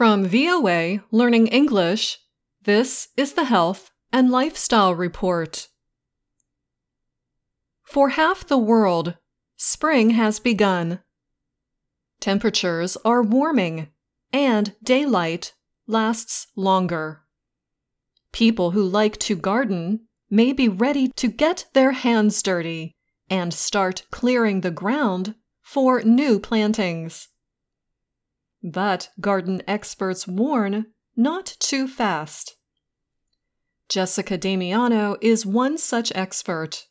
[0.00, 2.20] From VOA Learning English,
[2.62, 5.68] this is the Health and Lifestyle Report.
[7.82, 9.18] For half the world,
[9.58, 11.00] spring has begun.
[12.18, 13.88] Temperatures are warming,
[14.32, 15.52] and daylight
[15.86, 17.20] lasts longer.
[18.32, 22.96] People who like to garden may be ready to get their hands dirty
[23.28, 27.28] and start clearing the ground for new plantings.
[28.62, 30.86] But garden experts warn
[31.16, 32.56] not too fast.
[33.88, 36.86] Jessica Damiano is one such expert.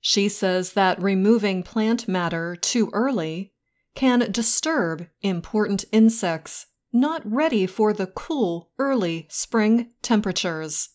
[0.00, 3.52] She says that removing plant matter too early
[3.94, 10.90] can disturb important insects not ready for the cool early spring temperatures.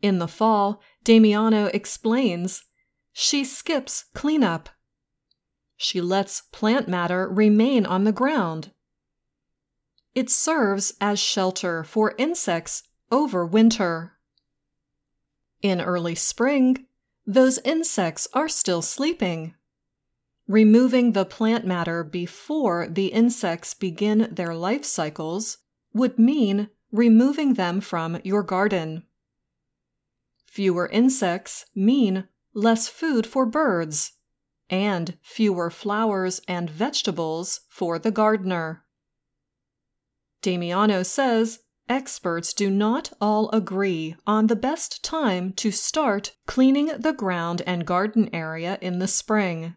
[0.00, 2.64] In the fall, Damiano explains
[3.12, 4.70] she skips cleanup
[5.82, 8.70] she lets plant matter remain on the ground.
[10.14, 14.12] It serves as shelter for insects over winter.
[15.60, 16.86] In early spring,
[17.26, 19.54] those insects are still sleeping.
[20.46, 25.58] Removing the plant matter before the insects begin their life cycles
[25.92, 29.02] would mean removing them from your garden.
[30.46, 34.12] Fewer insects mean less food for birds
[34.70, 38.84] and fewer flowers and vegetables for the gardener.
[40.40, 47.12] Damiano says experts do not all agree on the best time to start cleaning the
[47.12, 49.74] ground and garden area in the spring.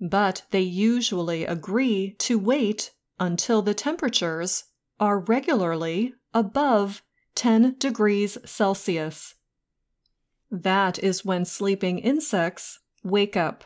[0.00, 4.64] But they usually agree to wait until the temperatures
[5.00, 7.02] are regularly above
[7.34, 9.34] 10 degrees Celsius.
[10.50, 13.64] That is when sleeping insects wake up.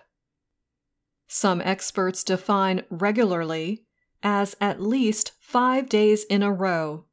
[1.29, 3.85] Some experts define regularly
[4.23, 7.07] as at least five days in a row.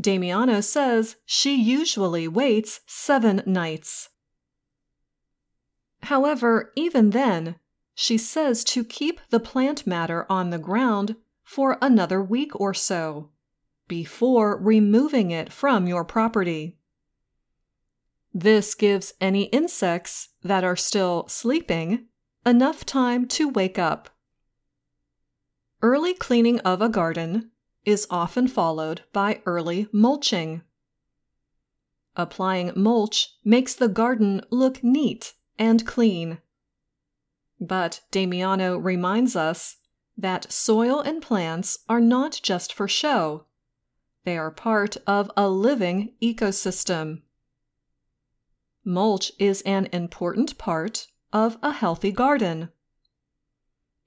[0.00, 4.08] Damiano says she usually waits seven nights.
[6.04, 7.56] However, even then,
[7.94, 13.30] she says to keep the plant matter on the ground for another week or so
[13.86, 16.78] before removing it from your property.
[18.34, 22.06] This gives any insects that are still sleeping
[22.46, 24.10] enough time to wake up.
[25.82, 27.50] Early cleaning of a garden
[27.84, 30.62] is often followed by early mulching.
[32.16, 36.38] Applying mulch makes the garden look neat and clean.
[37.60, 39.76] But Damiano reminds us
[40.16, 43.46] that soil and plants are not just for show,
[44.24, 47.22] they are part of a living ecosystem.
[48.84, 52.70] Mulch is an important part of a healthy garden.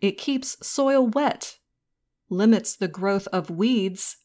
[0.02, 1.59] It keeps soil wet,
[2.30, 4.18] limits the growth of weeds,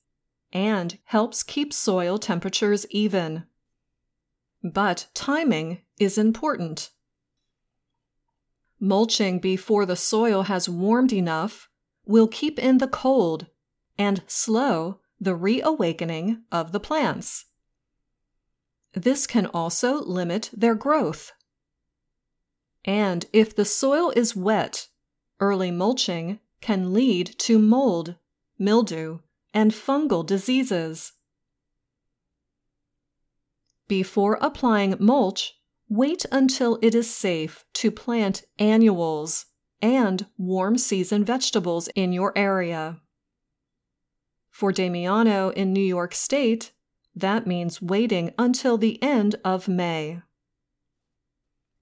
[0.52, 3.44] and helps keep soil temperatures even.
[4.62, 6.90] But timing is important.
[8.80, 11.68] Mulching before the soil has warmed enough
[12.04, 13.46] will keep in the cold
[13.96, 17.44] and slow the reawakening of the plants.
[18.92, 21.32] This can also limit their growth.
[22.84, 24.88] And if the soil is wet,
[25.38, 28.16] early mulching can lead to mold,
[28.58, 29.20] mildew,
[29.54, 31.12] and fungal diseases.
[33.88, 35.54] Before applying mulch,
[35.88, 39.46] wait until it is safe to plant annuals
[39.82, 43.00] and warm season vegetables in your area.
[44.50, 46.72] For Damiano in New York State,
[47.14, 50.22] that means waiting until the end of May.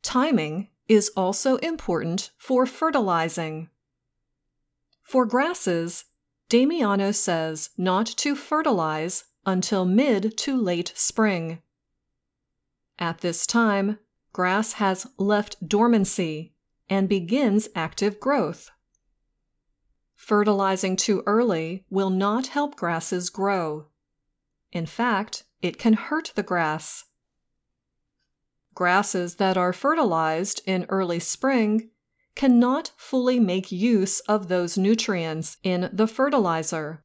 [0.02, 3.68] Timing is also important for fertilizing.
[5.02, 6.04] For grasses,
[6.48, 11.60] Damiano says not to fertilize until mid to late spring.
[12.98, 13.98] At this time,
[14.32, 16.54] grass has left dormancy
[16.88, 18.70] and begins active growth.
[20.16, 23.86] Fertilizing too early will not help grasses grow.
[24.72, 27.04] In fact, it can hurt the grass.
[28.74, 31.90] Grasses that are fertilized in early spring
[32.34, 37.02] cannot fully make use of those nutrients in the fertilizer.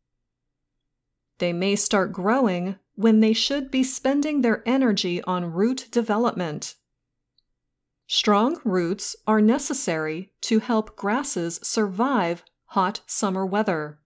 [1.40, 6.76] They may start growing when they should be spending their energy on root development.
[8.06, 14.00] Strong roots are necessary to help grasses survive hot summer weather.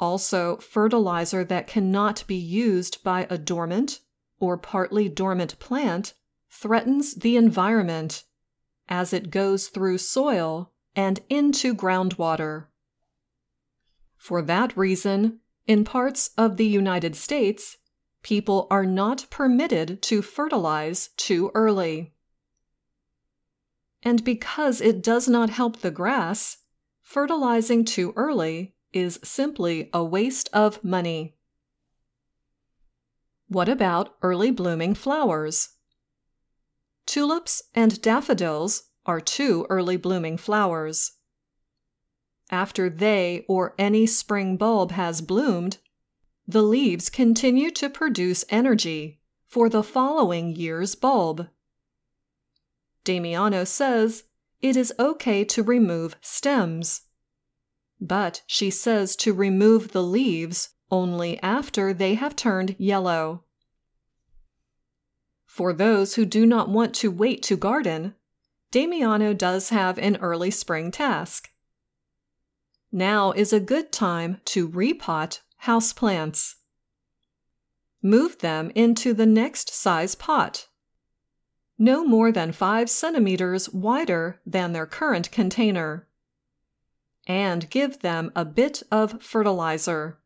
[0.00, 4.00] Also, fertilizer that cannot be used by a dormant
[4.38, 6.14] or partly dormant plant
[6.50, 8.24] threatens the environment
[8.88, 12.68] as it goes through soil and into groundwater.
[14.16, 17.76] For that reason, in parts of the United States,
[18.22, 22.14] people are not permitted to fertilize too early.
[24.02, 26.56] And because it does not help the grass,
[27.02, 31.36] fertilizing too early is simply a waste of money.
[33.48, 35.70] What about early blooming flowers?
[37.06, 41.12] Tulips and daffodils are two early blooming flowers.
[42.50, 45.78] After they or any spring bulb has bloomed,
[46.46, 51.48] the leaves continue to produce energy for the following year's bulb.
[53.04, 54.24] Damiano says
[54.60, 57.02] it is okay to remove stems.
[58.00, 63.44] But she says to remove the leaves only after they have turned yellow.
[65.46, 68.14] For those who do not want to wait to garden,
[68.70, 71.50] Damiano does have an early spring task.
[72.90, 76.54] Now is a good time to repot houseplants.
[78.02, 80.68] Move them into the next size pot
[81.80, 86.06] no more than 5 centimeters wider than their current container.
[87.30, 90.18] And give them a bit of fertilizer.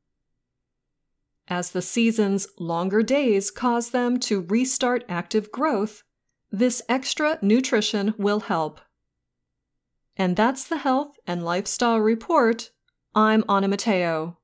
[1.46, 6.02] As the season's longer days cause them to restart active growth,
[6.50, 8.80] this extra nutrition will help.
[10.16, 12.70] And that's the Health and Lifestyle Report.
[13.14, 14.38] I'm Anna Matteo.